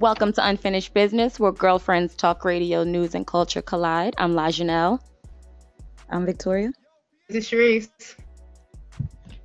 [0.00, 4.14] Welcome to Unfinished Business, where girlfriends talk radio, news, and culture collide.
[4.16, 4.98] I'm La Janelle.
[6.08, 6.72] I'm Victoria.
[7.28, 8.14] This is Sharice.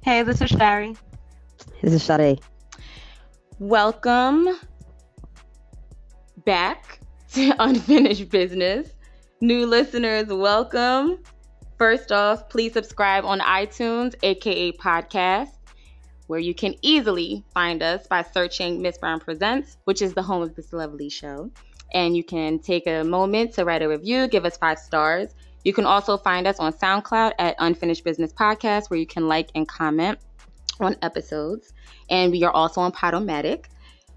[0.02, 0.96] Hey, this is Shari.
[1.82, 2.40] This is Sade.
[3.60, 4.58] Welcome
[6.46, 7.02] back
[7.34, 8.88] to Unfinished Business.
[9.42, 11.20] New listeners, welcome.
[11.78, 15.50] First off, please subscribe on iTunes, aka podcast,
[16.28, 20.42] where you can easily find us by searching Miss Brown Presents, which is the home
[20.42, 21.52] of this lovely show.
[21.94, 25.36] And you can take a moment to write a review, give us five stars.
[25.64, 29.50] You can also find us on SoundCloud at Unfinished Business Podcast, where you can like
[29.56, 30.20] and comment
[30.80, 31.74] on episodes.
[32.10, 33.66] And we are also on Podomatic.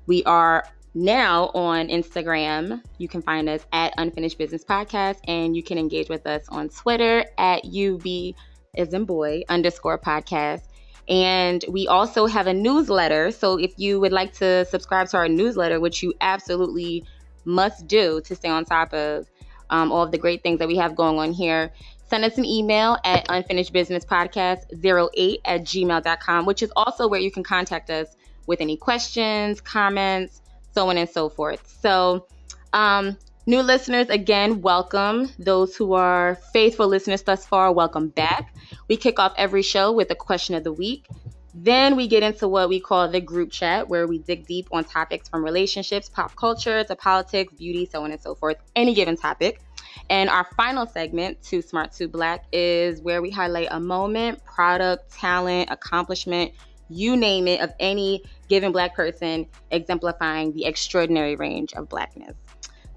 [0.07, 0.65] We are
[0.95, 2.83] now on Instagram.
[2.99, 6.69] You can find us at Unfinished Business Podcast, and you can engage with us on
[6.69, 8.35] Twitter at UB
[8.77, 10.63] as in boy underscore podcast.
[11.09, 13.31] And we also have a newsletter.
[13.31, 17.05] So if you would like to subscribe to our newsletter, which you absolutely
[17.45, 19.27] must do to stay on top of
[19.71, 21.73] um, all of the great things that we have going on here,
[22.09, 27.91] send us an email at unfinishedbusinesspodcast08 at gmail.com, which is also where you can contact
[27.91, 30.43] us with any questions, comments,
[30.73, 31.67] so on and so forth.
[31.81, 32.27] So,
[32.73, 33.17] um,
[33.49, 35.31] new listeners, again, welcome.
[35.39, 38.55] Those who are faithful listeners thus far, welcome back.
[38.89, 41.07] We kick off every show with a question of the week.
[41.55, 44.85] Then we get into what we call the group chat, where we dig deep on
[44.85, 49.17] topics from relationships, pop culture, to politics, beauty, so on and so forth, any given
[49.17, 49.63] topic.
[50.11, 55.11] And our final segment, Too Smart, Too Black, is where we highlight a moment, product,
[55.11, 56.53] talent, accomplishment,
[56.91, 62.35] you name it, of any given black person, exemplifying the extraordinary range of blackness.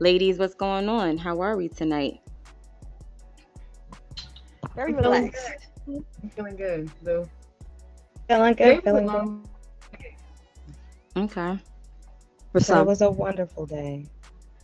[0.01, 1.15] Ladies, what's going on?
[1.19, 2.21] How are we tonight?
[4.75, 5.67] Very relaxed.
[5.87, 6.03] I'm
[6.35, 7.29] feeling good, though.
[8.27, 9.43] Feeling Today good, feeling good.
[11.15, 11.59] Okay.
[12.51, 14.07] For So it was a wonderful day.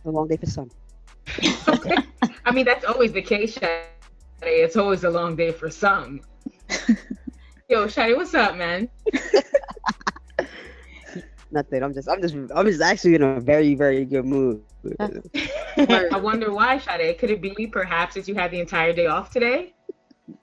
[0.04, 0.72] a long day for some.
[2.44, 3.84] I mean, that's always the case, Shadi.
[4.42, 6.20] It's always a long day for some.
[7.68, 8.88] Yo, Shadi, what's up, man?
[11.52, 11.84] Nothing.
[11.84, 14.64] I'm just, I'm just, I'm just actually in a very, very good mood.
[15.00, 17.16] I wonder why, Shadi.
[17.18, 19.74] Could it be perhaps that you had the entire day off today?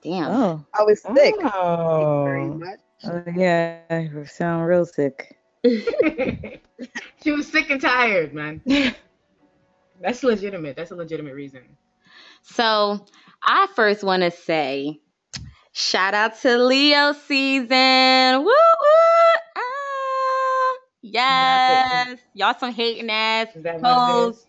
[0.02, 0.30] Damn.
[0.30, 0.64] Oh.
[0.74, 1.12] I was sick.
[1.14, 2.54] Thank you very Oh.
[2.54, 2.80] much.
[3.04, 5.36] oh yeah, you sound real sick.
[5.64, 8.60] she was sick and tired, man.
[10.00, 10.76] That's legitimate.
[10.76, 11.62] That's a legitimate reason.
[12.42, 13.04] So
[13.42, 15.00] I first want to say,
[15.72, 18.38] shout out to Leo season.
[18.38, 19.15] Woo woo!
[21.02, 24.46] Yes, y'all some hating ass Is that what it hoes.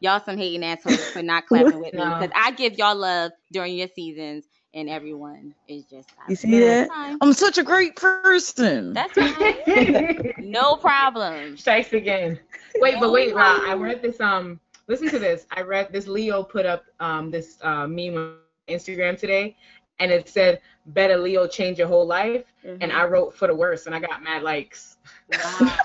[0.00, 3.76] Y'all some hating assholes for not clapping with me because I give y'all love during
[3.76, 6.08] your seasons, and everyone is just.
[6.28, 6.88] You see that?
[6.88, 7.18] That's.
[7.20, 8.78] I'm such a great person.
[8.80, 9.54] That's fine.
[10.38, 11.56] No problem.
[11.56, 12.38] Strikes again.
[12.80, 14.20] Wait, but wait, La, I read this.
[14.20, 14.58] Um,
[14.88, 15.46] listen to this.
[15.50, 16.06] I read this.
[16.08, 18.34] Leo put up um this uh, meme on
[18.68, 19.56] Instagram today,
[19.98, 22.44] and it said, "Better Leo change your whole life."
[22.80, 24.96] And I wrote for the worst, and I got mad likes.
[25.30, 25.76] Wow.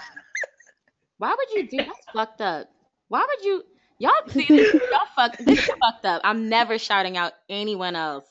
[1.17, 2.67] Why would you do that's fucked up?
[3.07, 3.63] Why would you
[4.00, 6.22] y'all see this, y'all fuck this is fucked up.
[6.23, 8.25] I'm never shouting out anyone else.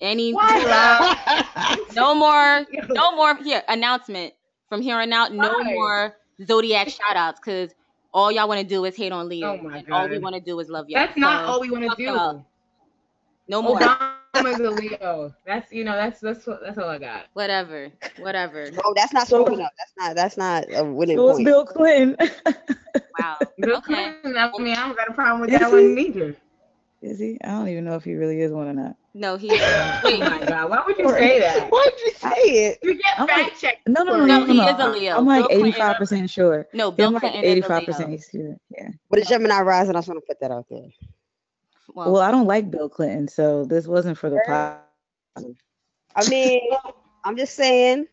[0.00, 0.32] Any
[1.92, 4.32] no more no more here announcement
[4.68, 5.72] from here on out no Why?
[5.72, 6.16] more
[6.46, 7.74] zodiac shout outs because
[8.12, 9.58] all y'all want to do is hate on Leo.
[9.58, 11.00] Oh my and all we want to do is love y'all.
[11.00, 12.04] That's not all we want to do.
[12.04, 12.46] y'all.
[13.48, 13.80] No more.
[14.44, 15.34] Obama's a Leo.
[15.46, 17.26] That's you know that's that's that's all I got.
[17.34, 17.90] Whatever.
[18.18, 18.70] Whatever.
[18.70, 19.72] No, that's not So- strong enough.
[19.78, 21.46] That's not, that's not a winning So it's point.
[21.46, 22.16] Bill Clinton.
[23.18, 23.38] Wow.
[23.58, 23.94] Bill Okay.
[24.22, 25.74] Clinton, I mean, I don't got a problem with Is that he?
[25.74, 26.36] one either.
[27.02, 27.38] Is he?
[27.42, 28.94] I don't even know if he really is one or not.
[29.14, 30.20] No, he Oh wait.
[30.20, 31.68] my God, why would you say that?
[31.72, 32.28] Why'd you say
[32.66, 32.78] it?
[32.82, 33.88] You get I'm like- fact checked.
[33.88, 34.68] No, no, no, No, no, he no.
[34.68, 35.16] is a Leo.
[35.16, 36.66] I'm like 85% sure.
[36.74, 38.18] No, Bill I'm like Clinton is 85% Leo.
[38.30, 38.56] sure.
[38.76, 38.88] Yeah.
[39.08, 40.82] But a Gemini rising, I just want to put that out there.
[41.94, 44.86] Well, Well, I don't like Bill Clinton, so this wasn't for the pot.
[45.36, 46.60] I mean,
[47.24, 48.06] I'm just saying,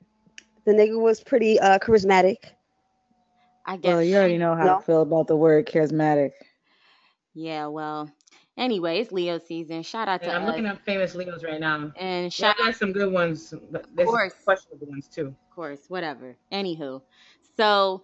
[0.65, 2.35] the nigga was pretty uh, charismatic.
[3.65, 4.77] I guess Well, you already know how No.
[4.77, 6.31] I feel about the word charismatic.
[7.33, 8.09] Yeah, well,
[8.57, 9.83] anyway, it's Leo season.
[9.83, 10.47] Shout out to And I'm us.
[10.50, 11.91] looking up famous Leos right now.
[11.97, 14.33] and Yeah, shout out, some good ones, but there's course.
[14.44, 15.27] questionable ones too.
[15.27, 16.35] of course, whatever.
[16.51, 17.01] Anywho,
[17.57, 18.03] so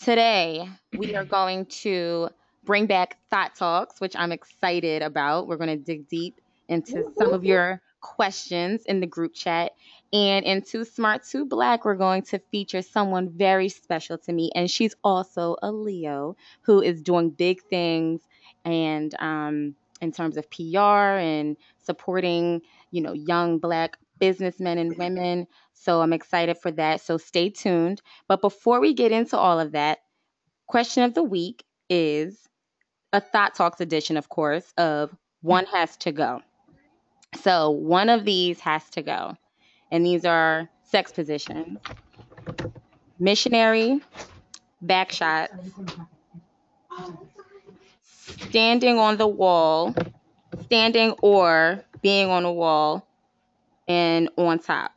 [0.00, 2.28] today we are going to
[2.66, 5.46] bring back THOTalks, which I'm excited about.
[5.46, 9.72] We're going to dig deep into some of your questions in the group chat.
[10.12, 14.50] And in Too Smart, Too Black, we're going to feature someone very special to me.
[14.54, 18.20] And she's also a Leo who is doing big things
[18.64, 25.46] and um, in terms of PR and supporting, you know, young black businessmen and women.
[25.72, 27.00] So I'm excited for that.
[27.00, 28.02] So stay tuned.
[28.28, 29.98] But before we get into all of that,
[30.66, 32.46] question of the week is
[33.16, 35.10] a THOTalks edition, of course, of
[35.40, 35.76] One mm-hmm.
[35.76, 36.42] Has to Go.
[37.42, 39.36] So one of these has to go.
[39.90, 41.78] And these are sex positions
[43.18, 44.00] missionary,
[44.82, 45.54] back shots,
[48.48, 49.94] standing on the wall,
[50.64, 53.06] standing or being on a wall,
[53.88, 54.92] and on top.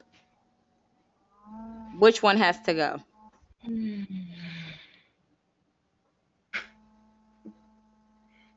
[1.98, 3.01] Which one has to go?
[3.65, 4.04] Hmm.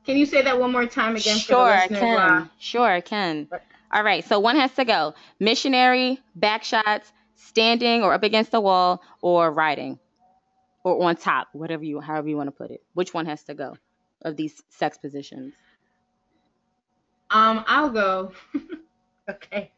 [0.05, 2.17] Can you say that one more time again Sure, for the I can.
[2.17, 2.49] Rob?
[2.59, 3.47] Sure, I can.
[3.91, 5.13] All right, so one has to go.
[5.39, 9.99] Missionary, back shots, standing or up against the wall, or riding,
[10.83, 12.81] or on top, whatever you, however you want to put it.
[12.93, 13.77] Which one has to go
[14.23, 15.53] of these sex positions?
[17.29, 18.31] Um, I'll go.
[19.29, 19.71] okay.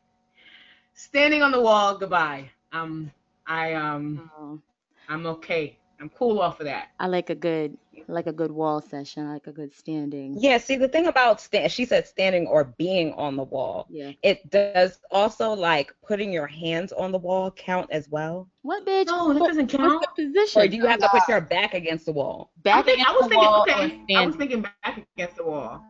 [0.93, 2.49] Standing on the wall, goodbye.
[2.71, 3.11] Um,
[3.45, 4.59] I um, Oh,
[5.07, 5.77] I'm okay.
[5.99, 6.89] I'm cool off of that.
[6.99, 7.77] I like a good,
[8.07, 9.25] like a good wall session.
[9.27, 10.35] I like a good standing.
[10.37, 13.87] Yeah, see the thing about stand she said standing or being on the wall.
[13.89, 14.11] Yeah.
[14.21, 18.49] It does also like putting your hands on the wall count as well.
[18.63, 19.05] What bitch?
[19.07, 20.05] No, that What- doesn't What's count.
[20.15, 20.61] the position?
[20.61, 22.51] Or do you have to put your back against the wall?
[22.63, 24.15] back I, think, against I was the thinking, wall okay.
[24.15, 25.81] I was thinking back against the wall.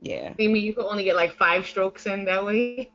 [0.00, 0.34] Yeah.
[0.38, 2.90] You mean you could only get like five strokes in that way?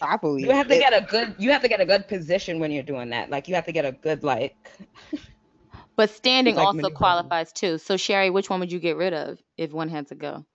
[0.00, 0.78] I believe You have to it.
[0.78, 3.30] get a good you have to get a good position when you're doing that.
[3.30, 4.56] Like you have to get a good like
[5.96, 6.90] But standing like also maneuvering.
[6.90, 7.78] qualifies too.
[7.78, 10.46] So Sherry, which one would you get rid of if one had to go?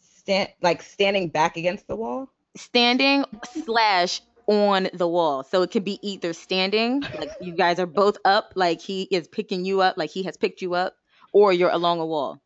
[0.00, 2.33] stand like standing back against the wall.
[2.56, 3.24] Standing
[3.64, 5.42] slash on the wall.
[5.42, 9.26] So it could be either standing, like you guys are both up, like he is
[9.28, 10.94] picking you up, like he has picked you up,
[11.32, 12.40] or you're along a wall.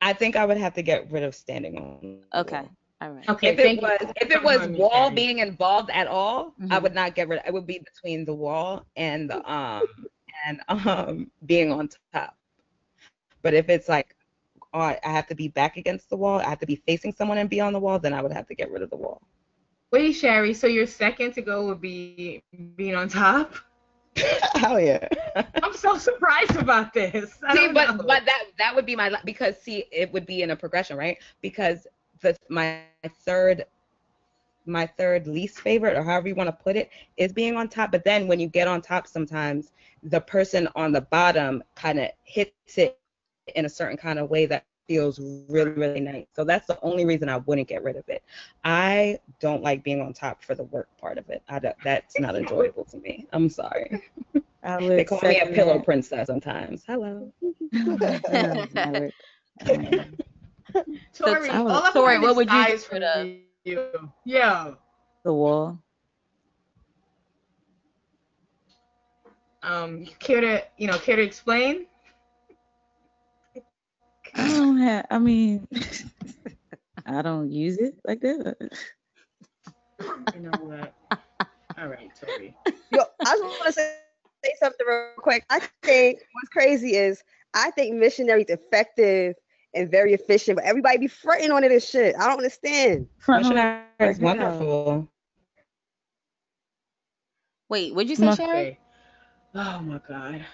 [0.00, 2.18] I think I would have to get rid of standing on.
[2.34, 2.56] Okay.
[2.56, 2.70] wall.
[3.00, 3.28] All right.
[3.28, 3.86] Okay, if it thank you.
[3.86, 6.82] was if it was wall being involved at all, I Mhm.
[6.82, 7.40] would not get rid.
[7.40, 10.08] Of, It would be between the wall and the um
[10.46, 12.36] and um being on top.
[13.42, 14.16] But if it's like,
[14.74, 17.38] oh, I have to be back against the wall, I have to be facing someone
[17.38, 19.20] and be on the wall, then I would have to get rid of the wall.
[19.92, 20.52] Wait, Sherry.
[20.52, 22.42] So your second to go would be
[22.76, 23.54] being on top.
[24.54, 25.06] Hell yeah.
[25.62, 27.38] I'm so surprised about this.
[27.46, 28.04] I see, don't but know.
[28.04, 31.18] but that that would be my because see it would be in a progression, right?
[31.42, 31.86] Because
[32.20, 32.82] the my
[33.24, 33.64] third
[34.66, 37.92] my third least favorite or however you want to put it is being on top.
[37.92, 39.72] But then when you get on top, sometimes
[40.02, 42.98] the person on the bottom kind of hits it
[43.54, 45.18] in a certain kind of way that feels
[45.48, 46.26] really really nice.
[46.34, 48.22] So that's the only reason I wouldn't get rid of it.
[48.64, 51.42] I don't like being on top for the work part of it.
[51.48, 53.26] I don't, that's not enjoyable to me.
[53.32, 54.02] I'm sorry.
[54.62, 55.84] I would They call me a second pillow that.
[55.84, 56.84] princess sometimes.
[56.86, 57.32] Hello.
[57.72, 59.12] That would-
[59.68, 60.18] um,
[61.14, 63.26] Tori, I all Tori, what would you disguise get rid of?
[63.64, 64.10] you.
[64.24, 64.74] Yeah.
[65.24, 65.78] the wall.
[69.62, 71.86] Um, care to you know care to explain?
[74.36, 75.06] I don't have.
[75.10, 75.66] I mean,
[77.06, 78.56] I don't use it like that.
[80.34, 80.94] You know what?
[81.78, 82.54] All right, Tori.
[82.90, 83.92] Yo, I just want to say,
[84.44, 85.44] say something real quick.
[85.50, 87.22] I think what's crazy is
[87.54, 89.34] I think missionary's effective
[89.74, 92.14] and very efficient, but everybody be fronting on it and shit.
[92.18, 93.08] I don't understand.
[93.28, 95.08] Missionary is wonderful.
[97.68, 98.58] Wait, what'd you say, Must Sherry?
[98.58, 98.78] Okay.
[99.54, 100.44] Oh my God.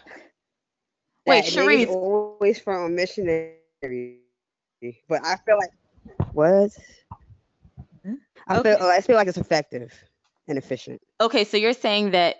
[1.26, 3.61] Wait, that always front on missionary,
[5.08, 5.70] but I feel like
[6.32, 6.70] what?
[8.04, 8.14] Hmm?
[8.48, 8.76] I Okay.
[8.76, 9.92] feel I feel like it's effective
[10.48, 11.00] and efficient.
[11.20, 12.36] Okay, so you're saying that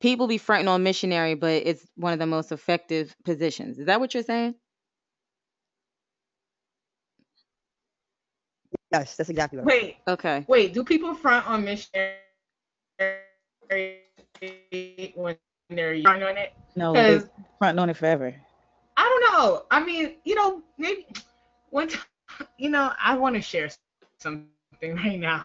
[0.00, 3.78] people be fronting on missionary, but it's one of the most effective positions.
[3.78, 4.54] Is that what you're saying?
[8.92, 9.66] Yes, that's exactly right.
[9.66, 10.44] Wait, Okay.
[10.48, 10.74] wait.
[10.74, 12.18] Do people front on missionary
[15.14, 15.36] when
[15.70, 16.52] they're young on it?
[16.74, 18.34] No, Because they front on it forever.
[19.40, 19.66] I know.
[19.70, 21.06] I mean, you know, maybe
[21.70, 23.70] one time, you know, I want to share
[24.18, 25.44] something right now.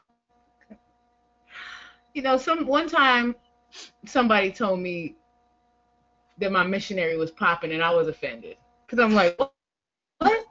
[2.13, 3.35] You know, some one time
[4.05, 5.15] somebody told me
[6.39, 8.57] that my missionary was popping and I was offended.
[8.87, 10.45] Cuz I'm like, "What?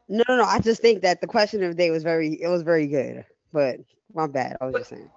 [0.09, 0.45] No, no, no.
[0.45, 2.41] I just think that the question of the day was very.
[2.41, 3.25] It was very good.
[3.53, 3.81] But
[4.15, 4.57] my bad.
[4.61, 5.11] I was just saying.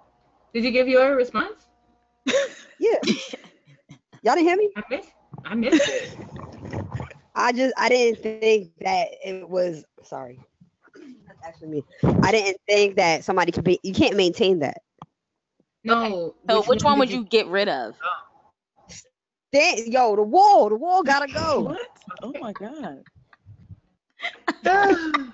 [0.52, 1.66] Did you give your response?
[2.78, 2.98] Yeah.
[4.22, 4.68] Y'all didn't hear me?
[4.76, 5.08] I missed.
[5.46, 6.18] I missed it.
[7.34, 10.40] I just I didn't think that it was sorry.
[11.26, 11.84] That's actually me.
[12.22, 14.82] I didn't think that somebody could be you can't maintain that.
[15.84, 16.34] No.
[16.48, 17.94] so which, one would did you get rid of?
[18.02, 18.25] Oh.
[19.56, 21.76] Then yo, the wall, the wall gotta go.
[21.78, 21.88] What?
[22.22, 23.04] Oh my god.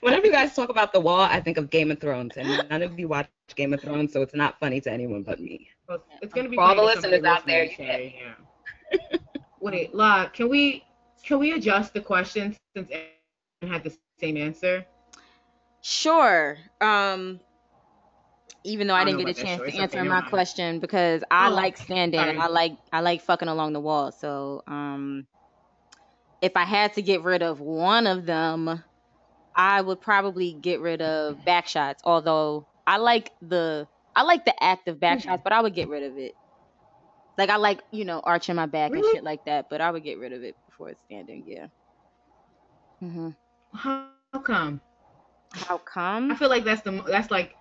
[0.00, 2.82] Whenever you guys talk about the wall, I think of Game of Thrones, and none
[2.82, 5.68] of you watch Game of Thrones, so it's not funny to anyone but me.
[5.88, 9.18] Well, it's gonna be For all the funny to somebody listeners out there, listening, Yeah.
[9.60, 10.84] Wait, La, can we
[11.24, 14.86] can we adjust the question since everyone had the same answer?
[15.82, 16.58] Sure.
[16.80, 17.40] Um,
[18.64, 21.50] even though I, I didn't get a chance to answer my question because I Oh,
[21.50, 22.38] like standing sorry.
[22.38, 24.12] I like I like fucking along the wall.
[24.12, 25.26] So um,
[26.40, 28.82] if I had to get rid of one of them,
[29.54, 32.02] I would probably get rid of back shots.
[32.04, 35.22] Although I like the I like the act of back Mhm.
[35.22, 36.34] shots, but I would get rid of it.
[37.38, 40.04] Like I like you know arching my back and shit like that, but I would
[40.04, 41.44] get rid of it before it's standing.
[41.46, 41.66] Yeah.
[43.00, 43.30] hmm
[43.74, 43.96] How
[44.42, 44.80] come?
[45.52, 46.30] How come?
[46.30, 47.56] I feel like that's the that's like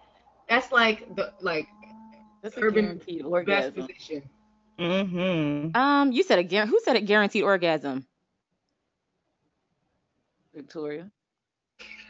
[0.52, 1.70] that's like the like
[2.44, 3.74] That's a Urban guaranteed best orgasm.
[3.74, 4.30] position.
[4.80, 5.76] Mm-hmm.
[5.76, 8.08] Um, you said a guar- who said a guaranteed orgasm?
[10.54, 11.12] Victoria.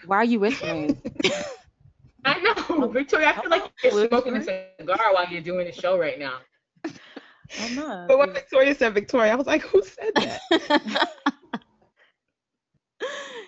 [0.05, 1.01] Why are you whispering?
[2.25, 3.29] I know, Victoria.
[3.29, 4.09] I feel like you're Whispering?
[4.09, 6.39] smoking a cigar while you're doing the show right now.
[7.59, 8.07] I'm not.
[8.07, 11.09] But when Victoria said Victoria, I was like, who said that?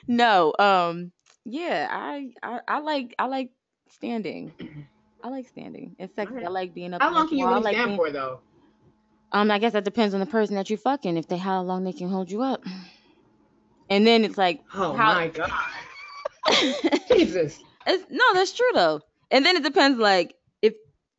[0.08, 1.12] no, um,
[1.46, 3.52] yeah, I, I I like I like
[3.94, 4.54] standing.
[5.24, 5.96] I like standing.
[6.00, 6.44] It's sexy.
[6.44, 7.02] I like being up.
[7.02, 8.40] How long can you really like stand being- for though?
[9.32, 11.18] Um, I guess that depends on the person that you're fucking.
[11.18, 12.64] If they how long they can hold you up,
[13.90, 15.52] and then it's like, Oh How- my god,
[17.08, 17.60] Jesus!
[17.88, 19.02] it's, no, that's true though.
[19.32, 20.74] And then it depends, like if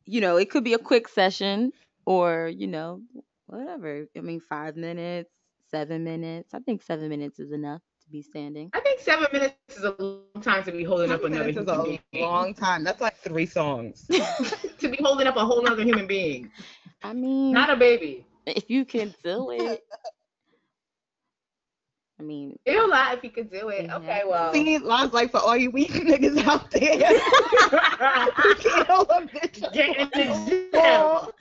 [0.05, 1.71] you know, it could be a quick session
[2.05, 3.01] or you know,
[3.47, 4.05] whatever.
[4.15, 5.29] I mean, five minutes,
[5.69, 6.53] seven minutes.
[6.53, 8.69] I think seven minutes is enough to be standing.
[8.73, 11.67] I think seven minutes is a long time to be holding up another This is
[11.67, 11.99] a being.
[12.23, 12.83] long time.
[12.83, 14.05] That's like three songs.
[14.79, 16.51] to be holding up a whole other human being,
[17.03, 18.25] I mean, not a baby.
[18.45, 19.83] if you can do it.
[22.17, 23.85] I mean, It'll lie if you could do it.
[23.85, 23.97] Yeah.
[23.97, 24.53] Okay, well.
[24.53, 26.81] See, Lons like for all you weak niggas out there.
[28.47, 29.73] you can't hold a bitch.
[29.73, 31.31] Get in the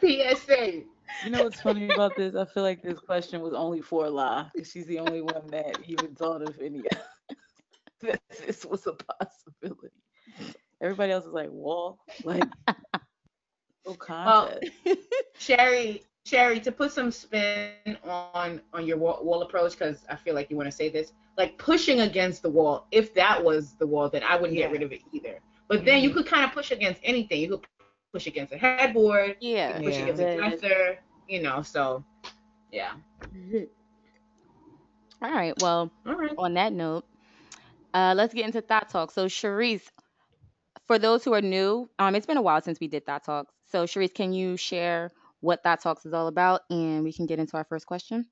[0.00, 0.36] gym.
[0.36, 0.82] PSA.
[1.22, 2.34] You know what's funny about this?
[2.34, 4.50] I feel like this question was only for La.
[4.64, 6.82] She's the only one that even thought of any
[8.02, 9.94] that this was a possibility.
[10.80, 12.44] Everybody else is like wall, like
[13.86, 14.70] no concept.
[15.38, 20.34] Sherry, Sherry, to put some spin on on your wall, wall approach, because I feel
[20.34, 22.86] like you want to say this, like pushing against the wall.
[22.90, 24.66] If that was the wall, then I wouldn't Yeah.
[24.66, 25.40] get rid of it either.
[25.68, 26.18] But then you mm-hmm.
[26.18, 27.40] could kind of push against anything.
[27.40, 27.66] You could
[28.14, 29.72] push against a headboard, you yeah.
[29.72, 30.02] could push Yeah.
[30.04, 30.38] against a Bed.
[30.38, 31.62] dresser, you know.
[31.62, 32.04] So,
[32.70, 32.92] yeah.
[35.20, 35.52] All right.
[35.60, 36.30] Well, All right.
[36.38, 37.04] on that note,
[37.92, 39.10] uh, let's get into THOTalk.
[39.10, 39.82] So, Sharice,
[40.86, 43.46] for those who are new, um, it's been a while since we did THOTalks.
[43.66, 47.56] So, Sharice, can you share what THOTalks is all about, and we can get into
[47.56, 48.26] our first question?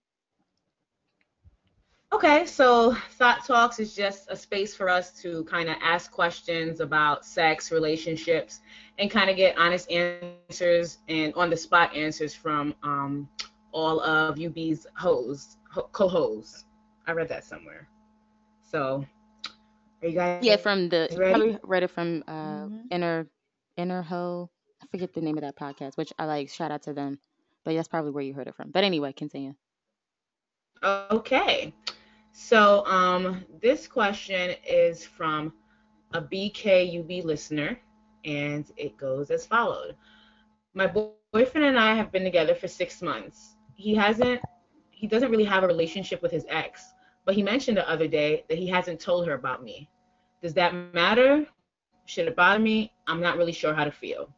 [2.13, 7.25] Okay, so THOTalks is just a space for us to kind of ask questions about
[7.25, 8.61] sex, relationships,
[8.99, 13.29] and kind of get honest answers and on the spot answers from um,
[13.73, 16.65] all of UB's hoes, ho- co-hosts.
[17.07, 17.89] I read that somewhere.
[18.63, 19.05] So
[20.03, 20.41] Are you guys?
[20.41, 21.29] Yeah, from the Ready?
[21.29, 22.91] probably read it from uh Mhm.
[22.91, 23.29] Inner
[23.77, 24.51] Inner Ho.
[24.83, 26.49] I forget the name of that podcast, which I like.
[26.49, 27.19] Shout out to them.
[27.65, 28.71] But that's probably where you heard it from.
[28.71, 29.55] But anyway, continue.
[30.85, 31.73] Okay.
[32.33, 35.53] So um, this question is from
[36.15, 37.79] a BKUB listener,
[38.25, 39.95] and it goes as followed.
[40.75, 43.57] My boyfriend and I have been together for six months.
[43.75, 44.41] He hasn't,
[44.91, 46.83] he doesn't really have a relationship with his ex,
[47.27, 49.91] but he mentioned the other day that he hasn't told her about me.
[50.41, 51.47] Does that matter?
[52.07, 52.93] Should it bother me?
[53.07, 54.29] I'm not really sure how to feel.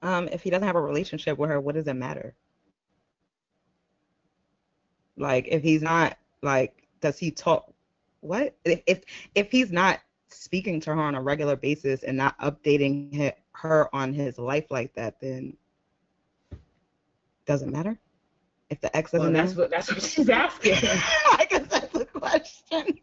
[0.00, 2.34] Um, if he doesn't have a relationship with her, what does it matter?
[5.16, 7.72] Like, if he's not like, does he talk?
[8.20, 9.04] What if if
[9.34, 13.94] if he's not speaking to her on a regular basis and not updating he- her
[13.94, 15.56] on his life like that, then
[17.46, 17.98] doesn't matter.
[18.70, 20.74] If the ex doesn't that's what that's what she's asking.
[20.82, 22.98] I guess that's the question.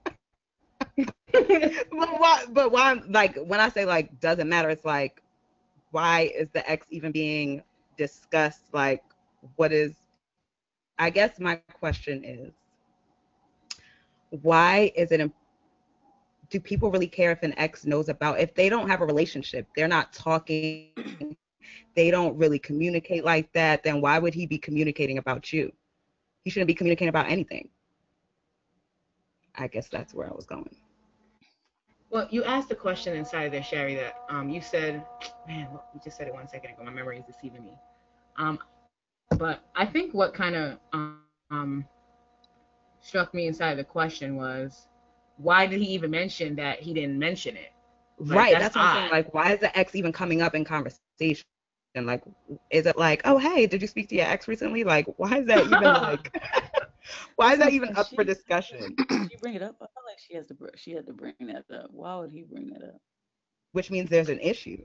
[1.31, 2.45] but why?
[2.49, 2.99] But why?
[3.07, 5.21] Like when I say like doesn't matter, it's like
[5.91, 7.63] why is the ex even being
[7.97, 8.63] discussed?
[8.73, 9.03] Like
[9.55, 9.93] what is?
[10.99, 12.51] I guess my question is
[14.29, 15.31] why is it?
[16.49, 19.67] Do people really care if an ex knows about if they don't have a relationship?
[19.75, 20.89] They're not talking.
[21.95, 23.83] They don't really communicate like that.
[23.83, 25.71] Then why would he be communicating about you?
[26.43, 27.69] He shouldn't be communicating about anything.
[29.55, 30.75] I guess that's where I was going.
[32.09, 35.05] Well, you asked a question inside there, Sherry, that um, you said,
[35.47, 36.83] man, you just said it one second ago.
[36.83, 37.73] My memory is deceiving me.
[38.37, 38.59] Um,
[39.37, 41.19] but I think what kind of um,
[41.51, 41.85] um,
[42.99, 44.87] struck me inside the question was,
[45.37, 47.71] why did he even mention that he didn't mention it?
[48.19, 48.51] Like, right.
[48.53, 49.11] that's That's, what I'm saying.
[49.11, 51.45] Like, why is the ex even coming up in conversation?
[51.95, 52.21] And like,
[52.69, 54.83] is it like, oh hey, did you speak to your ex recently?
[54.83, 56.35] Like, why is that even like?
[57.35, 58.95] why is that even up for discussion?
[59.29, 59.75] She bring it up.
[59.81, 60.55] I feel like she has to.
[60.75, 61.89] She had to bring that up.
[61.91, 62.97] Why would he bring that up?
[63.71, 64.81] Which means there's an issue.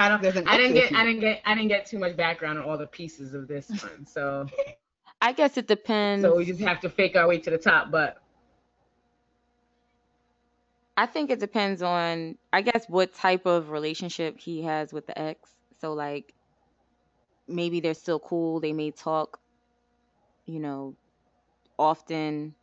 [0.00, 0.22] I don't.
[0.22, 0.98] There's an I didn't ex get.
[0.98, 1.42] I didn't get.
[1.44, 4.06] I didn't get too much background on all the pieces of this one.
[4.06, 4.46] So,
[5.20, 6.24] I guess it depends.
[6.24, 7.90] so we just have to fake our way to the top.
[7.90, 8.16] But
[10.96, 15.18] I think it depends on, I guess, what type of relationship he has with the
[15.20, 15.50] ex.
[15.82, 16.32] So, like,
[17.46, 18.58] maybe they're still cool.
[18.60, 19.38] They may talk,
[20.46, 20.94] you know,
[21.78, 22.54] often,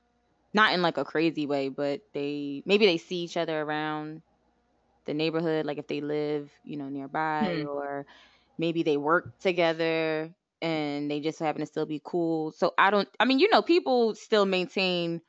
[0.56, 4.24] not in like a crazy way, but they maybe they see each other around
[5.08, 7.66] the neighborhood, like if they live, you know, nearby, Hmm.
[7.68, 8.08] or
[8.60, 12.52] maybe they work together and they just happen to still be cool.
[12.54, 15.22] So, I don't, I mean, you know, people still maintain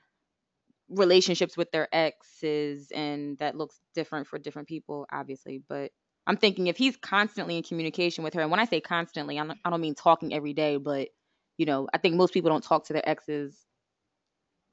[0.90, 5.92] relationships with their exes and that looks different for different people obviously but
[6.26, 9.50] i'm thinking if he's constantly in communication with her and when i say constantly I'm,
[9.64, 11.08] i don't mean talking every day but
[11.58, 13.66] you know i think most people don't talk to their exes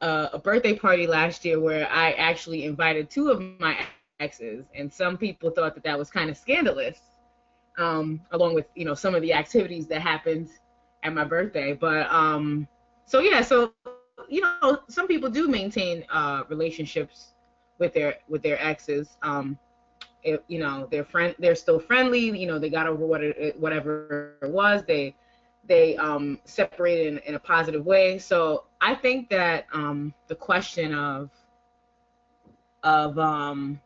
[0.00, 3.76] a a birthday party last year where I actually invited two of my
[4.20, 6.98] exes, and some people thought that that was kind of scandalous,
[7.78, 10.48] um, along with you know some of the activities that happened
[11.02, 11.72] at my birthday.
[11.72, 12.66] But um,
[13.06, 13.72] so yeah, so
[14.28, 17.34] you know, some people do maintain uh, relationships
[17.78, 19.16] with their with their exes.
[19.22, 19.58] Um,
[20.22, 22.38] if, you know, they're friend, they're still friendly.
[22.38, 24.84] You know, they got over what it, whatever it was.
[24.86, 25.14] They
[25.66, 28.18] they um, separated in, in a positive way.
[28.18, 31.30] So I think that um, the question of
[32.82, 33.80] of um,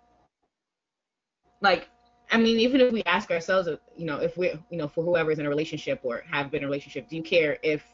[1.60, 1.88] like
[2.30, 5.38] I mean, even if we ask ourselves, you know, if we're, you know, for whoever's
[5.38, 7.84] in a relationship or have been in a relationship, do you care if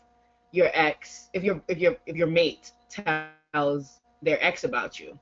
[0.53, 5.19] your ex, if your, if your, if your mate tells their ex about you?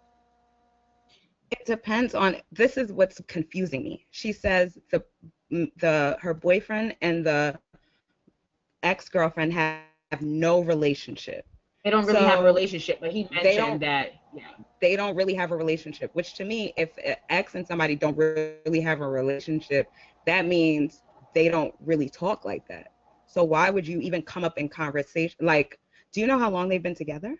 [1.51, 2.37] It depends on.
[2.53, 4.07] This is what's confusing me.
[4.11, 5.03] She says the
[5.51, 7.59] the her boyfriend and the
[8.83, 9.81] ex girlfriend have,
[10.13, 11.45] have no relationship.
[11.85, 14.13] They don't really So, have a relationship, but he they don't- mentioned that.
[14.35, 14.43] Yeah.
[14.83, 18.15] they don't really have a relationship which to me if an ex and somebody don't
[18.17, 19.91] really have a relationship
[20.27, 21.03] that means
[21.35, 22.93] they don't really talk like that
[23.27, 25.79] so why would you even come up in conversation like
[26.13, 27.35] do you know how long they've been together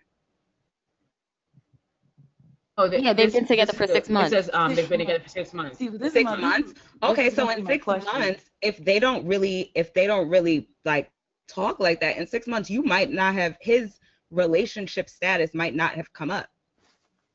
[2.77, 4.31] Oh, the- Yeah, they've this- been together for six months.
[4.31, 5.33] It says um, Six they've been together months.
[5.33, 5.77] for six months.
[5.77, 8.19] See, this six my, months this okay so in six question.
[8.19, 11.11] months if they don't really if they don't really like
[11.49, 13.99] talk like that in six months you might not have his
[14.31, 16.47] relationship status might not have come up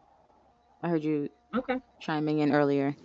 [0.84, 1.80] I heard you Okay.
[2.00, 2.96] chiming in earlier.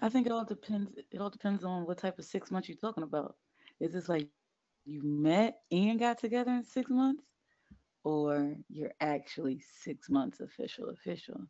[0.00, 0.92] I think it all depends.
[1.12, 3.36] It all depends on what type of six months you're talking about.
[3.80, 4.28] Is this like
[4.84, 7.24] you met and got together in six months,
[8.04, 11.46] or you're actually six months official official?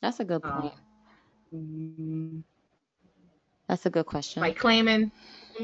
[0.00, 0.74] That's a good Um, point.
[1.54, 2.42] Mm,
[3.68, 4.42] That's a good question.
[4.42, 5.10] Like claiming.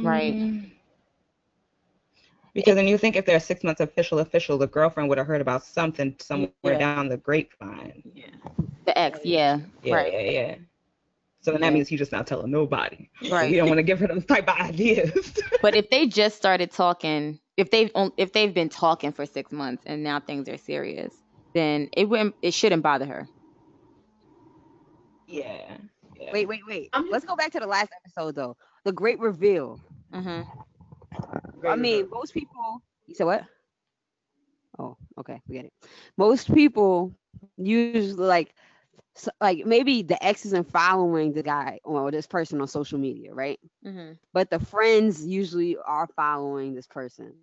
[0.00, 0.36] Right.
[0.36, 0.70] mm.
[2.54, 5.40] Because then you think if they're six months official official, the girlfriend would have heard
[5.42, 6.76] about something somewhere Yeah.
[6.76, 8.04] down the grapevine.
[8.04, 8.30] Yeah.
[8.84, 10.56] the ex, yeah, Yeah, right, yeah, yeah.
[11.42, 13.10] So then that means he's just not telling nobody.
[13.22, 13.50] So right.
[13.50, 15.34] we don't want to give her those type of ideas.
[15.62, 19.52] but if they just started talking, if they've on- if they've been talking for six
[19.52, 21.14] months and now things are serious,
[21.54, 23.28] then it wouldn't it shouldn't bother her.
[25.26, 25.78] yeah.
[26.18, 26.30] yeah.
[26.32, 26.90] Wait, wait, wait.
[26.92, 28.56] I'm- Let's go back to the last episode though.
[28.84, 29.80] The great reveal.
[30.12, 30.42] hmm
[31.68, 32.82] I mean, most people.
[33.06, 33.44] You said what?
[34.78, 35.72] Oh, okay, we get it.
[36.16, 37.14] Most people
[37.56, 38.54] usually like,
[39.16, 43.32] s like maybe the ex isn't following the guy or this person on social media,
[43.34, 43.58] right?
[43.82, 47.34] hmm But the friends usually are following this person.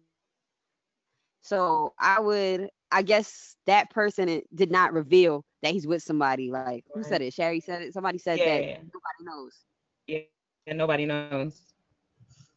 [1.41, 6.51] So I would, I guess that person did not reveal that he's with somebody.
[6.51, 7.34] Like who said it?
[7.34, 7.93] Sherry said it.
[7.93, 8.82] Somebody said that yeah.
[8.82, 9.65] nobody knows.
[10.08, 11.73] Yeah, and nobody knows.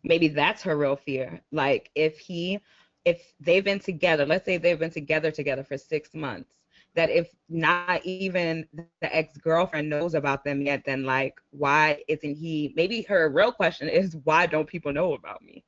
[0.05, 1.43] Maybe that's her real fear.
[1.53, 2.61] Like if he,
[3.05, 6.62] if they've been together, let's say they've been together together for six months,
[6.95, 8.67] that if not even
[9.01, 12.73] the ex-girlfriend knows about them yet, then like why isn't he?
[12.77, 15.65] Maybe her real question is why don't people know about me?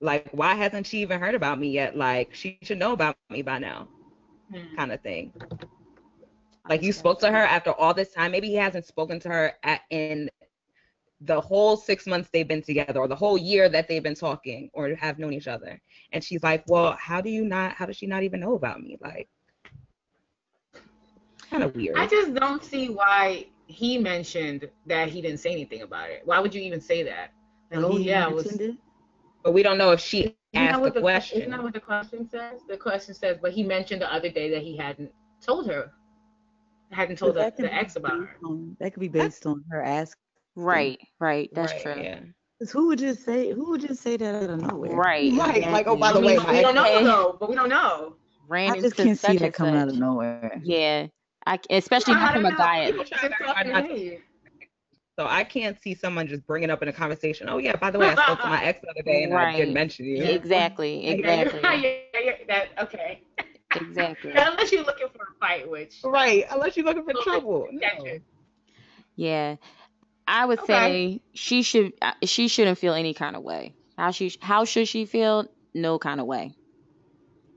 [0.00, 1.96] Like why hasn't she even heard about me yet?
[1.96, 3.88] Like she should know about me by now,
[4.50, 4.76] Hmm.
[4.76, 5.32] kind of thing.
[6.68, 8.32] Like you spoke to her after all this time.
[8.32, 10.30] Maybe he hasn't spoken to her at, in
[11.20, 14.70] the whole six months they've been together, or the whole year that they've been talking,
[14.74, 15.80] or have known each other.
[16.12, 17.72] And she's like, "Well, how do you not?
[17.72, 18.98] How does she not even know about me?
[19.00, 19.28] Like,
[21.50, 25.82] kind of weird." I just don't see why he mentioned that he didn't say anything
[25.82, 26.22] about it.
[26.24, 27.32] Why would you even say that?
[27.70, 28.46] Like, oh, oh He yeah, it was.
[28.46, 28.76] it?
[29.42, 31.38] but we don't know if she Isn't asked what the question.
[31.38, 32.60] Isn't that what the question says?
[32.68, 35.92] The question says, but he mentioned the other day that he hadn't told her,
[36.90, 38.36] hadn't told the, That could the ex about her.
[38.44, 40.18] on- that could be based on her ask.
[40.56, 41.50] Right, right.
[41.52, 42.02] That's Right, true.
[42.02, 42.20] Yeah.
[42.58, 44.96] Because who would just say who would just say that out of nowhere?
[44.96, 45.30] Right.
[45.34, 45.70] Right.
[45.70, 47.36] Like, oh, by the way, but my we don't know ex- though.
[47.38, 48.14] But we don't know.
[48.48, 50.58] Ran I just can't see such that and coming out of nowhere.
[50.64, 51.08] Yeah,
[51.46, 52.84] I c- especially not from a you guy.
[52.84, 52.90] know?
[52.92, 54.20] People just talking Not- hey.
[55.18, 57.48] So I can't see someone just bringing up in a conversation.
[57.48, 59.56] Oh yeah, by the way, I spoke to my ex the other day and I
[59.56, 60.22] didn't mention you.
[60.22, 61.06] Exactly.
[61.08, 61.60] Exactly.
[61.62, 63.22] yeah, yeah, that okay.
[63.74, 64.32] Exactly.
[64.34, 67.66] Unless you're looking for a fight, which Right, unless you're looking for trouble.
[67.72, 67.88] No.
[69.16, 69.56] Yeah.
[70.28, 70.72] I would Okay.
[70.72, 73.74] say she should uh, she shouldn't feel any kind of way.
[73.96, 75.46] How she how should she feel?
[75.74, 76.54] No kind of way.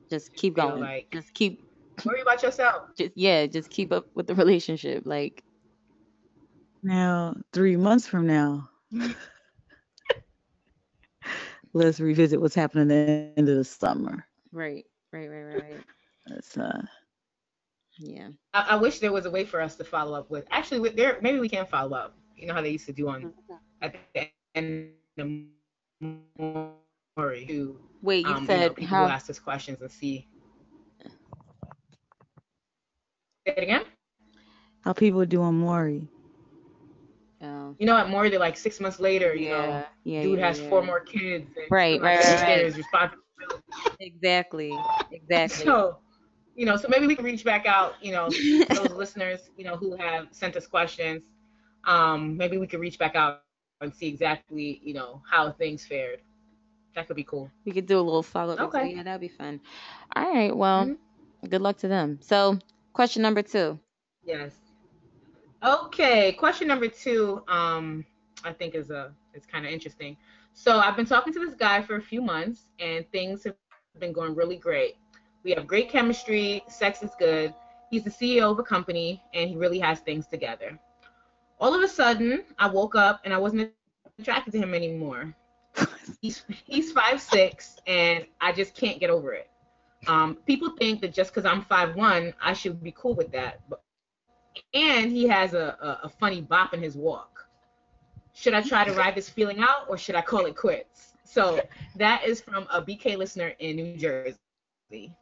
[0.09, 0.81] Just keep Feel going.
[0.81, 1.61] like- Just keep
[2.05, 2.89] worry about yourself.
[2.97, 5.03] just yeah, just keep up with the relationship.
[5.05, 5.43] Like
[6.83, 8.69] Now, three months from now,
[11.73, 14.25] let's revisit what's happening at the end of the summer.
[14.51, 15.83] right, right, right, right, right.
[16.27, 16.81] That's uh,
[17.97, 18.29] Yeah.
[18.53, 20.45] I, I wish there was a way for us to follow up with.
[20.51, 22.15] Actually, with there maybe we can follow up.
[22.39, 23.33] You know how they used to do on
[23.81, 29.11] at the end of Maury to Wait, you um, you know, said people how who
[29.11, 30.27] asked us questions and see.
[33.45, 33.83] Say it again.
[34.81, 36.07] how people do on Maury.
[37.41, 39.35] oh, You know, at Maury, they're like six months later.
[39.35, 40.69] You know, yeah, yeah, dude yeah, has yeah.
[40.69, 41.49] four more kids.
[41.55, 42.65] And Right, right, right, right.
[42.65, 43.23] His responsibility.
[43.99, 44.73] Exactly.
[45.11, 45.65] Exactly.
[45.65, 45.97] So,
[46.55, 47.95] you know, so maybe we can reach back out.
[48.01, 48.29] You know,
[48.73, 51.23] those listeners, you know, who have sent us questions.
[51.85, 53.41] Um, maybe we could reach back out
[53.81, 56.19] and see exactly, you know, how things fared.
[56.95, 57.49] That could be cool.
[57.65, 58.73] We could do a little follow up.
[58.73, 58.93] Okay.
[58.95, 59.61] Yeah, that'd be fun.
[60.15, 60.55] All right.
[60.55, 60.97] Well, Mhm.
[61.49, 62.19] good luck to them.
[62.21, 62.59] So,
[62.93, 63.79] question number two.
[64.23, 64.53] Yes.
[65.63, 68.05] Okay, question number two, um,
[68.43, 70.17] I think is a is kind of interesting.
[70.53, 73.55] So I've been talking to this guy for a few months, and things have
[73.99, 74.95] been going really great.
[75.43, 77.53] We have great chemistry, sex is good.
[77.91, 80.77] He's the CEO of a company, and he really has things together.
[81.59, 83.71] All of a sudden, I woke up and I wasn't
[84.17, 85.33] attracted to him anymore.
[86.21, 89.49] He's he's five six, and I just can't get over it.
[90.07, 93.61] Um, people think that just because I'm five one, I should be cool with that,
[93.69, 93.81] but
[94.73, 97.47] and he has a, a, a funny bop in his walk.
[98.33, 101.13] Should I try to ride this feeling out or should I call it quits?
[101.23, 101.61] So
[101.95, 105.13] that is from a BK listener in New Jersey.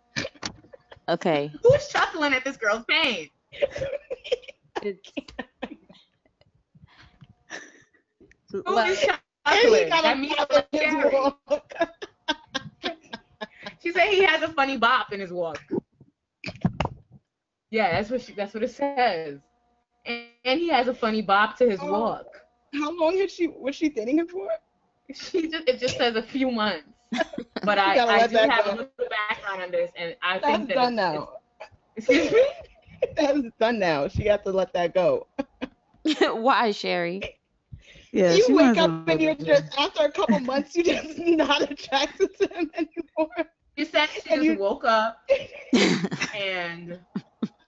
[1.10, 1.52] Okay.
[1.64, 3.30] Who is chuckling at this girl's pain?
[8.54, 9.84] It's, Who Well, is And chuckling?
[9.84, 11.16] he got That means bop it's in his scary.
[11.16, 11.74] walk.
[13.84, 15.62] She said he has a funny bop in his walk.
[17.70, 19.40] Yeah, that's what she, that's what it says.
[20.06, 21.92] And, and he has a funny bop to his Oh.
[21.92, 22.26] walk.
[22.74, 24.48] How long had she was she dating him for?
[25.14, 26.84] She just it just says a few months.
[27.64, 28.72] But I, I do have go.
[28.72, 31.30] a little background on this, and I That's think that done it's- now.
[31.96, 32.46] it's- excuse me.
[33.16, 34.08] That's done now.
[34.08, 35.28] She got to let that go.
[36.22, 37.37] why, Sherry?
[38.12, 41.62] Yeah, she you wake up and you're just after a couple months you're just not
[41.70, 43.30] attracted to him anymore.
[43.78, 45.20] She said she And just you- woke up
[46.34, 47.00] and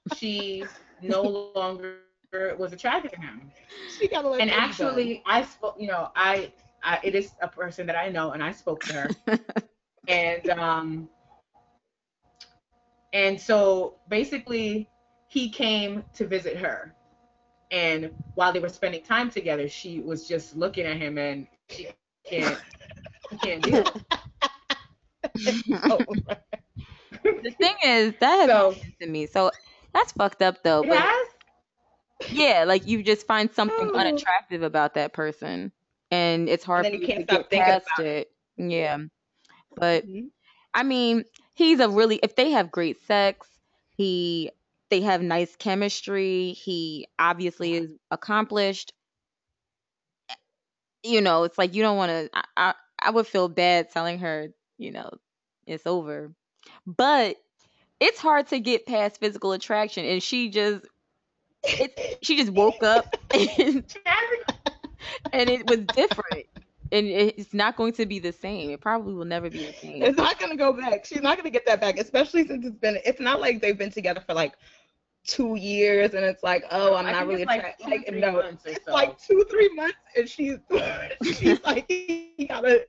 [0.05, 0.71] she
[1.01, 2.91] no longer was attracted to him.
[3.85, 4.51] She got to let And that go.
[4.51, 5.75] actually, I spoke.
[5.79, 6.51] You know, I,
[6.83, 9.15] I it is a person that I know, and I spoke to her,
[10.07, 11.09] and um,
[13.13, 14.89] and so basically,
[15.27, 16.95] he came to visit her,
[17.71, 21.87] and while they were spending time together, she was just looking at him, and she
[22.25, 22.57] can't,
[23.31, 23.83] she can't deal.
[25.83, 25.99] Oh,
[27.23, 29.25] the thing is, that has So- to me.
[29.25, 29.51] So
[29.93, 30.81] that's fucked up though.
[30.83, 31.27] It But has.
[32.31, 33.97] yeah, like you just find something Oh.
[33.97, 35.71] unattractive about that person,
[36.11, 38.31] and it's hard then for you you can't to get past about it.
[38.57, 38.97] Yeah,
[39.75, 40.29] but Mhm.
[40.73, 43.47] I mean, he's a really if they have great sex,
[43.97, 44.51] he
[44.89, 46.53] they have nice chemistry.
[46.53, 48.93] He obviously is accomplished.
[51.03, 52.29] You know, it's like you don't want to.
[52.33, 55.09] I, I I would feel bad telling her, you know,
[55.65, 56.33] it's over,
[56.85, 57.37] but
[57.99, 60.85] it's hard to get past physical attraction, and she just
[61.63, 63.83] it she just woke up and,
[65.31, 66.45] and it was different.
[66.91, 68.71] And it's not going to be the same.
[68.71, 70.01] It probably will never be the same.
[70.01, 71.05] It's not gonna go back.
[71.05, 72.97] She's not gonna get that back, especially since it's been.
[73.05, 74.53] It's not like they've been together for like
[75.25, 77.87] two years, and it's like, oh, I'm I not really it's like attracted.
[77.89, 80.57] Like, no, months or it's like two, three months, and she's
[81.37, 82.85] she's like, he got a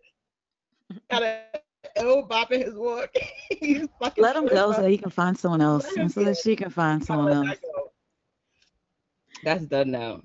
[1.11, 1.43] got a
[1.97, 3.15] ill bopping his walk.
[4.17, 7.05] Let him go so he can find someone else, and so that she can find
[7.05, 7.59] someone else.
[9.43, 10.23] That's done now.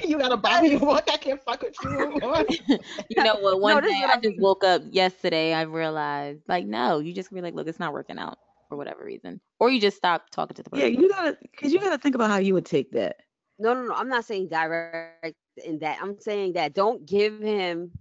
[0.10, 1.08] You got a body of work.
[1.12, 2.50] I can't fuck with you.
[3.10, 3.60] You know what?
[3.60, 5.54] One this is day what I I just woke up yesterday.
[5.54, 8.38] I realized, like, no, you just be like, look, it's not working out
[8.70, 10.94] for whatever reason, or you just stop talking to the person.
[10.94, 13.18] yeah, you gotta, cause you gotta think about how you would take that.
[13.58, 13.94] No, no, no.
[13.96, 15.98] I'm not saying direct in that.
[16.02, 17.92] I'm saying that don't give him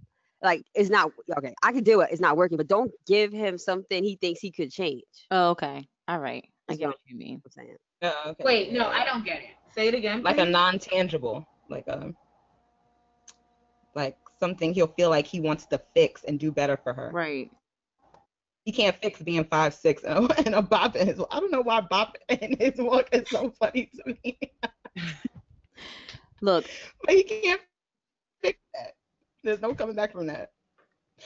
[0.41, 1.53] like it's not okay.
[1.63, 2.09] I can do it.
[2.11, 5.03] It's not working, but don't give him something he thinks he could change.
[5.31, 7.41] Oh, okay, all right, I That's get what what you mean.
[7.43, 7.75] I'm saying.
[8.03, 8.43] Oh, okay.
[8.43, 9.49] Wait, no, I don't get it.
[9.73, 10.21] Say it again.
[10.21, 12.13] Like a non-tangible, like a,
[13.95, 17.09] like something he'll feel like he wants to fix and do better for her.
[17.11, 17.49] Right.
[18.65, 21.19] He can't fix being five six and a, and a bop in his.
[21.31, 24.37] I don't know why bop in his walk is so funny to me,
[26.41, 26.65] Look,
[27.03, 27.61] but he can't
[28.43, 28.93] fix that.
[29.43, 30.51] There's no coming back from that.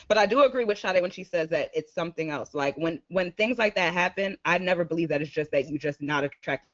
[0.07, 2.53] But I do agree with Sade when she says that it's something else.
[2.53, 5.77] Like when when things like that happen, I never believe that it's just that you
[5.77, 6.67] just not attracted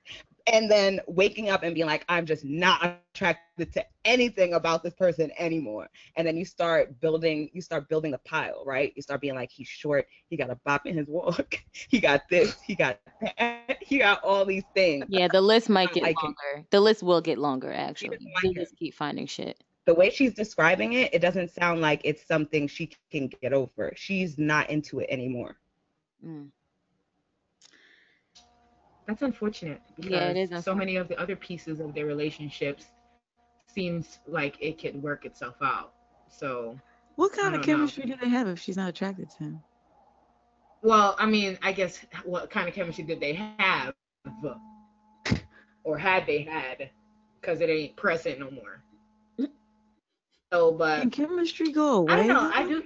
[0.51, 4.95] And then waking up and being like, I'm just not attracted to anything about this
[4.95, 5.89] person anymore.
[6.15, 8.91] And then you start building, you start building a pile, right?
[8.95, 12.27] You start being like, he's short, he got a bop in his walk, he got
[12.29, 15.05] this, he got that, he got all these things.
[15.09, 16.23] Yeah, the list might get like it.
[16.23, 16.65] longer.
[16.71, 18.17] The list will get longer, actually.
[18.43, 19.63] You'll just keep finding shit.
[19.89, 23.91] The way she's describing it, it doesn't sound like it's something she can get over.
[23.95, 25.57] She's not into it anymore.
[26.23, 26.49] Mm.
[29.07, 32.85] That's unfortunate because Yeah, it is so many of the other pieces of their relationships
[33.65, 35.93] seems like it could work itself out.
[36.27, 36.79] So,
[37.15, 37.77] what kind of don't know.
[37.77, 39.63] chemistry do they have if she's not attracted to him?
[40.83, 43.95] well, I mean, I guess what kind of chemistry did they have,
[45.83, 46.91] or had they had,
[47.41, 48.83] because it ain't present no more.
[50.51, 52.09] So, but Can chemistry go away?
[52.09, 52.49] I don't know.
[52.53, 52.83] I do.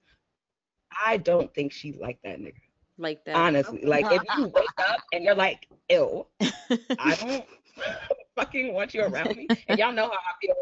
[1.06, 2.62] I don't think she like that nigga.
[2.98, 3.46] like that.
[3.46, 6.30] Honestly, like if you wake up and you're like, ill,
[7.00, 7.46] I don't
[8.36, 9.48] fucking want you around me.
[9.68, 10.56] And y'all know how I feel.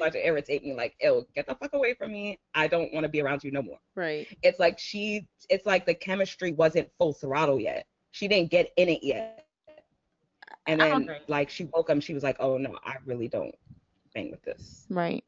[0.00, 2.38] Like to irritate me, like, ill, get the fuck away from me.
[2.54, 3.78] I don't want to be around you no more.
[3.96, 4.26] right.
[4.42, 7.86] It's like she, it's like the chemistry wasn't full throttle yet.
[8.10, 9.46] She didn't get in it yet.
[10.66, 13.54] And then like she woke up and she was like, oh no, I really don't
[14.14, 14.86] bang with this.
[14.88, 15.24] Right.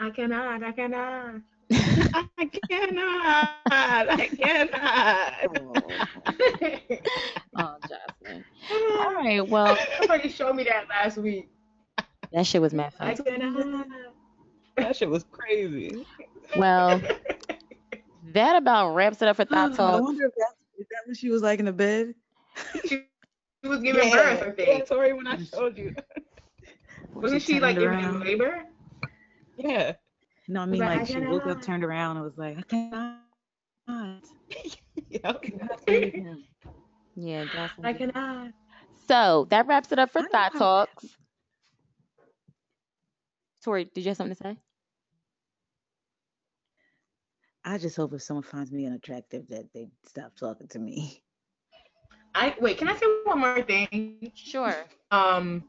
[0.00, 0.62] I cannot.
[0.62, 1.34] I cannot.
[1.72, 3.52] I cannot.
[3.70, 5.32] I cannot.
[5.48, 5.72] Oh.
[7.56, 8.44] oh, Jocelyn.
[8.70, 9.40] All right.
[9.46, 11.48] Well, Somebody showed me that last week.
[12.32, 13.24] that shit was mad I fun.
[13.24, 13.86] cannot.
[14.76, 16.04] that shit was crazy.
[16.56, 17.00] Well,
[18.32, 21.30] that about wraps it up for Thought I wonder if that's is that what she
[21.30, 22.14] was like in the bed?
[22.84, 23.04] She
[23.62, 24.86] was giving birth, I Yeah, think.
[24.86, 25.94] Tori, when I showed you.
[27.14, 28.64] Wasn't she like turned giving labor?
[29.58, 29.96] around?
[30.48, 30.54] Labor?
[30.54, 32.58] know what I mean like, like, I she woke up, turned around, and was like,
[32.58, 33.20] I cannot.
[35.10, 35.44] Yep.
[37.16, 37.86] Yeah, Jocelyn.
[37.86, 38.52] I cannot.
[39.06, 40.58] So that wraps it up for Thought know.
[40.58, 41.16] Talks.
[43.62, 44.56] Tori, did you have something to say?
[47.64, 51.22] I just hope if someone finds me unattractive that they stop talking to me.
[52.34, 52.78] I wait.
[52.78, 54.32] Can I say one more thing?
[54.34, 54.84] Sure.
[55.10, 55.64] Um.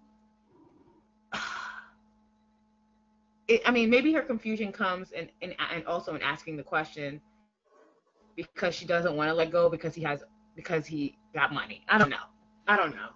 [3.48, 7.22] It, I mean, maybe her confusion comes and and and also in asking the question
[8.36, 10.24] because she doesn't want to let go because he has
[10.56, 11.84] because he got money.
[11.88, 12.26] I don't know.
[12.68, 13.10] I don't know.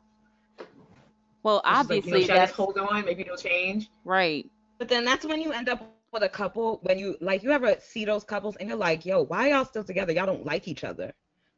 [1.43, 3.05] Well, It's just like, you know, obviously that's just hold on.
[3.05, 3.89] Maybe it'll change.
[4.03, 4.49] right.
[4.77, 7.75] But then that's when you end up with a couple when you like you ever
[7.79, 10.13] see those couples and you're like, yo, why y'all still together?
[10.13, 11.13] Y'all don't like each other.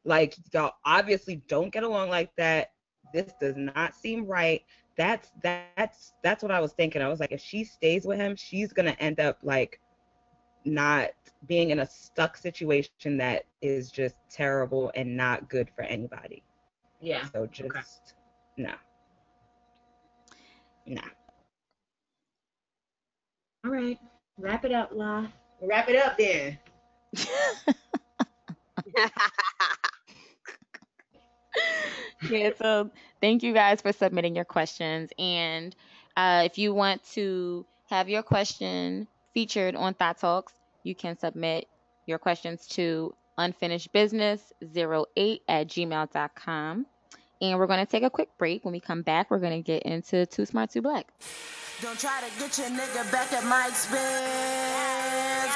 [0.06, 2.72] Like y'all obviously don't get along like that.
[3.14, 4.62] This does not seem right.
[4.98, 7.02] That's that's that's what I was thinking.
[7.02, 9.80] I was like, if she stays with him, she's gonna end up like
[10.66, 11.10] not
[11.48, 16.44] being in a stuck situation that is just terrible and not good for anybody.
[17.00, 17.26] Yeah.
[17.34, 18.14] So just
[18.58, 18.74] no.
[20.86, 21.02] No.
[23.66, 24.00] All right.
[24.38, 25.28] Wrap it up, La.
[25.62, 26.58] Wrap it up then.
[32.30, 32.90] yeah, so
[33.20, 35.12] thank you guys for submitting your questions.
[35.18, 35.76] And
[36.16, 41.68] uh, if you want to have your question featured on THOTalks, you can submit
[42.06, 46.86] your questions to unfinishedbusiness08 at gmail.com.
[47.42, 48.64] And we're going to take a quick break.
[48.64, 51.12] When we come back, we're going to get into Too Smart, Too Black.
[51.82, 54.91] Don't try to get your nigga back at my expense,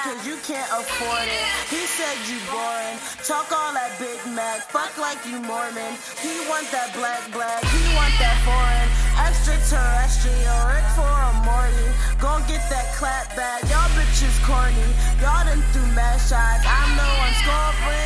[0.06, 1.46] cause you can't afford it.
[1.66, 2.98] He said you boring.
[3.26, 5.98] Talk all that Big Mac, fuck like you Mormon.
[6.22, 8.88] He want that black black, he want that foreign.
[9.18, 11.90] Extraterrestrial, Rick for a Morty.
[12.22, 13.66] Gon' get that clap back.
[13.66, 14.78] Y'all bitches corny.
[15.26, 16.62] Y'all done threw mad shots.
[16.62, 18.06] I'm no one scoring.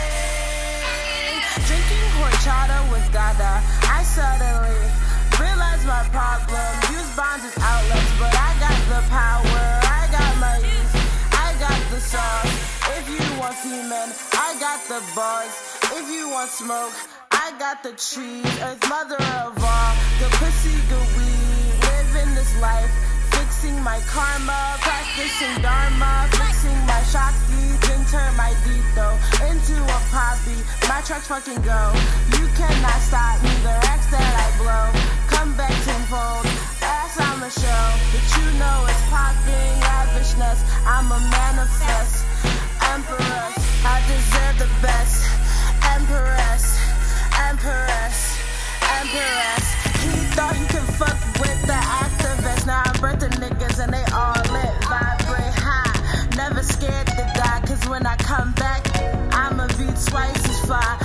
[1.67, 3.59] Drinking horchata with Gada.
[3.91, 4.79] I suddenly
[5.35, 6.63] realized my problem.
[6.95, 9.78] Use bonds as outlets, but I got the power.
[12.11, 15.53] If you want female, I got the bars.
[15.93, 16.93] If you want smoke,
[17.29, 18.49] I got the trees.
[18.65, 19.93] Earth mother of all.
[20.17, 21.69] The pussy, good weed.
[21.85, 22.89] Living this life.
[23.29, 24.57] Fixing my karma.
[24.81, 26.25] Practicing dharma.
[26.33, 27.77] Fixing my shakti.
[27.85, 28.57] Then turn my
[28.95, 30.57] though into a poppy.
[30.89, 31.93] My tracks fucking go.
[32.41, 33.53] You cannot stop me.
[33.61, 34.85] The racks that I blow.
[35.29, 36.58] Come back tenfold.
[37.19, 37.85] The show.
[38.11, 39.75] But you know it's popping.
[39.83, 40.59] Lavishness.
[40.85, 42.23] I'm a manifest.
[42.93, 43.55] Empress.
[43.83, 45.27] I deserve the best.
[45.95, 46.79] Empress.
[47.47, 48.17] Empress.
[48.99, 49.65] Empress.
[50.03, 52.65] He thought he could fuck with the activists.
[52.65, 54.75] Now I birth the niggas and they all lit.
[54.87, 56.35] Vibrate high.
[56.37, 57.61] Never scared to die.
[57.67, 58.87] Cause when I come back,
[59.33, 60.98] I'ma be twice as fly.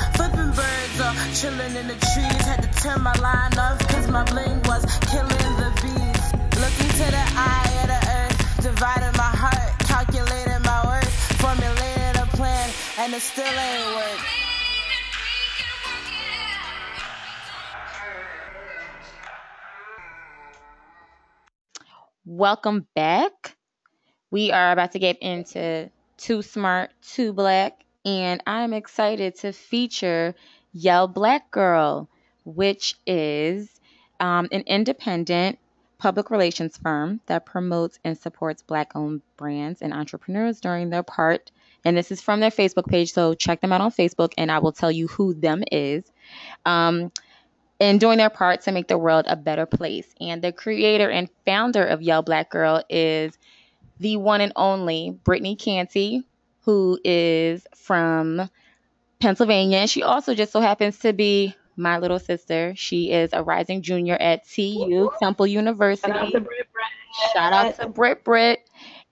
[0.55, 2.45] Birds or chilling in the trees.
[2.47, 6.25] Had to turn my line off cause my bling was killing the bees.
[6.61, 8.63] Looking to the eye of the earth.
[8.63, 9.79] Divided my heart.
[9.81, 11.13] Calculated my worth.
[11.41, 12.71] Formulated a plan.
[12.99, 14.21] And it still ain't work.
[22.27, 23.57] Welcome back.
[24.31, 30.35] We are about to get into Too Smart, Too Black, and I'm excited to feature
[30.73, 32.09] Yell Black Girl,
[32.45, 33.81] which is
[34.21, 35.59] um, an independent
[35.99, 41.51] public relations firm that promotes and supports Black owned brands and entrepreneurs during their part.
[41.85, 44.59] And this is from their Facebook page, so check them out on Facebook, and I
[44.59, 46.05] will tell you who them is.
[46.67, 47.13] Um,
[47.81, 50.07] and doing their part to make the world a better place.
[50.21, 53.37] And the creator and founder of Yell Black Girl is
[53.99, 56.25] the one and only Brittani Canty,
[56.65, 58.49] who is from
[59.21, 59.79] Pennsylvania.
[59.79, 62.75] And she also just so happens to be my little sister.
[62.77, 66.12] She is a rising junior at TU, Temple University.
[67.33, 68.61] Shout out to Brit Brit.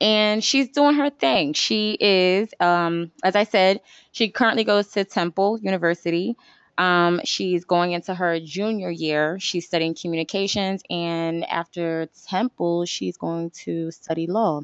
[0.01, 1.53] And she's doing her thing.
[1.53, 3.81] She is, um, as I said,
[4.11, 6.37] she currently goes to Temple University.
[6.79, 9.39] Um, she's going into her junior year.
[9.39, 14.63] She's studying communications, and after Temple, she's going to study law.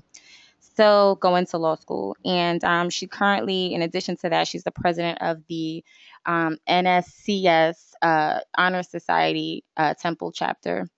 [0.79, 2.16] So, going to law school.
[2.24, 5.83] And um, she currently, in addition to that, she's the president of the
[6.24, 10.89] um, NSCS uh, Honor Society uh, Temple chapter.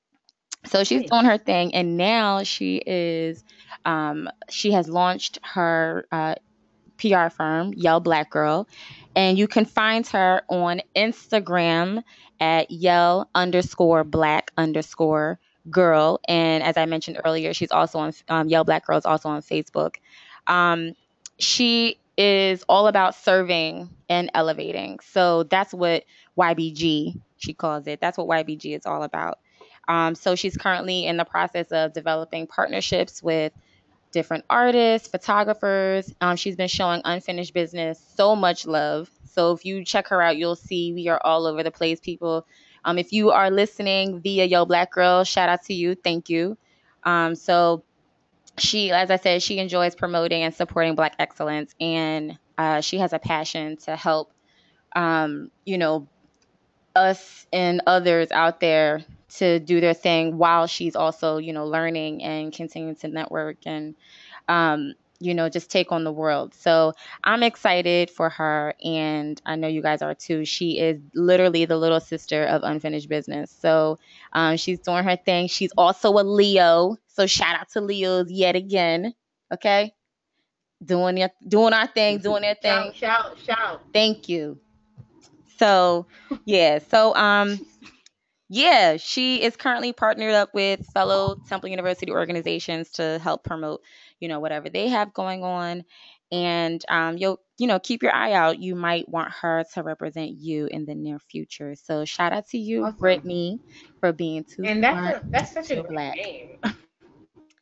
[0.66, 3.42] So she's doing her thing, and now she is,
[3.86, 6.34] um, she has launched her uh,
[6.98, 8.68] PR firm, Yell Black Girl,
[9.16, 12.02] and you can find her on Instagram
[12.38, 18.48] at Yell underscore Black underscore Girl, and as I mentioned earlier, she's also on um,
[18.48, 19.96] Yell Black Girls, also on Facebook.
[20.46, 20.92] Um,
[21.38, 26.04] she is all about serving and elevating, so that's what
[26.38, 28.00] YBG she calls it.
[28.00, 29.38] That's what YBG is all about.
[29.88, 33.52] Um, so she's currently in the process of developing partnerships with
[34.12, 36.12] different artists, photographers.
[36.20, 39.10] Um, she's been showing unfinished business so much love.
[39.32, 42.46] So if you check her out, you'll see we are all over the place, people.
[42.84, 45.94] Um, if you are listening via Yell Black Girl, shout out to you.
[45.94, 46.56] Thank you.
[47.04, 47.82] Um, so
[48.58, 53.12] she, as I said, she enjoys promoting and supporting Black excellence, and uh, she has
[53.12, 54.32] a passion to help,
[54.94, 56.08] um, you know,
[56.94, 59.04] us and others out there
[59.36, 63.94] to do their thing while she's also, you know, learning and continuing to network and,
[64.48, 66.54] um, you know, just take on the world.
[66.54, 70.44] So I'm excited for her, and I know you guys are too.
[70.44, 73.54] She is literally the little sister of Unfinished Business.
[73.60, 73.98] So
[74.32, 75.48] um, she's doing her thing.
[75.48, 76.96] She's also a Leo.
[77.08, 79.14] So shout out to Leos yet again.
[79.52, 79.94] Okay,
[80.82, 82.92] doing your, doing our thing, doing their thing.
[82.94, 83.82] Shout, shout, shout.
[83.92, 84.58] Thank you.
[85.58, 86.06] So
[86.46, 87.60] yeah, so um
[88.52, 93.80] yeah, she is currently partnered up with fellow Temple University organizations to help promote,
[94.20, 95.84] you know, whatever they have going on.
[96.32, 98.60] And um, you'll, you know, keep your eye out.
[98.60, 101.74] You might want her to represent you in the near future.
[101.74, 103.00] So shout out to you, Awesome.
[103.00, 103.58] Brittani,
[104.00, 106.16] for being too And that's a, that's such a black.
[106.16, 106.58] name.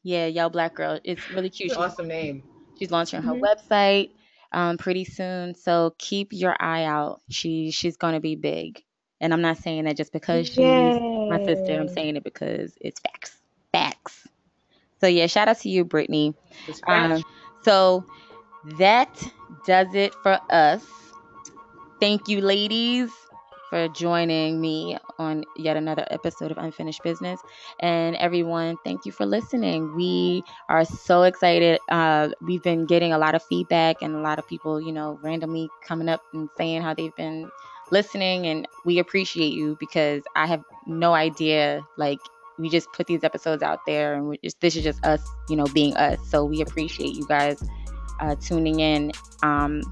[0.03, 1.01] Yeah, y'all black girl.
[1.05, 1.71] It's really cute.
[1.71, 2.43] It's awesome name.
[2.79, 3.41] She's launching her Mhm.
[3.41, 4.11] website
[4.53, 7.21] um, pretty soon, so keep your eye out.
[7.31, 8.83] She she's gonna be big,
[9.21, 10.97] and I'm not saying that just because she's
[11.29, 11.79] my sister.
[11.79, 13.38] I'm saying it because it's facts.
[15.01, 16.35] So yeah, shout out to you, Brittani.
[16.87, 17.23] Um,
[17.63, 18.05] so
[18.79, 19.11] that
[19.67, 20.85] does it for us.
[22.01, 23.11] Thank you, ladies,
[23.71, 27.41] for joining me on yet another episode of Unfinished Business.
[27.81, 29.95] And everyone, thank you for listening.
[29.95, 31.81] We are so excited.
[31.91, 35.19] Uh, we've been getting a lot of feedback and a lot of people, you know,
[35.23, 37.51] randomly coming up and saying how they've been
[37.91, 38.47] listening.
[38.47, 42.21] And we appreciate you because I have no idea, like,
[42.59, 45.67] we just put these episodes out there and just, this is just us, you know,
[45.67, 46.19] being us.
[46.29, 47.63] So we appreciate you guys
[48.21, 49.13] uh, tuning in.
[49.43, 49.83] Um,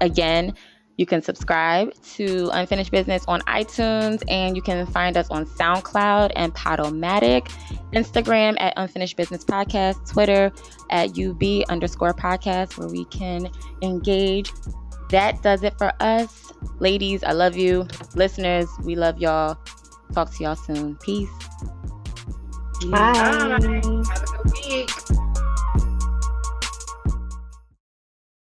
[0.00, 0.54] again,
[0.96, 6.32] you can subscribe to Unfinished Business on iTunes and you can find us on SoundCloud
[6.36, 7.48] and Podomatic,
[7.92, 10.52] Instagram at Unfinished Business Podcast, Twitter
[10.90, 13.50] at UB underscore podcast, where we can
[13.82, 14.52] engage.
[15.10, 16.52] That does it for us.
[16.78, 17.86] Ladies, I love you.
[18.14, 19.58] Listeners, we love y'all.
[20.12, 20.96] Talk to y'all soon.
[20.96, 21.28] Peace.
[22.82, 23.16] Bye.
[23.16, 25.23] Have a good week.